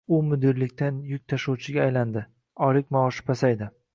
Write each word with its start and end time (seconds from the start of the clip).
u 0.15 0.19
mudirlikdan 0.27 0.97
yuk 1.09 1.21
tashuvchiga 1.33 1.85
aylanadi, 1.85 2.25
oylik 2.69 2.91
maoshi 2.97 3.29
pasayadi 3.31 3.69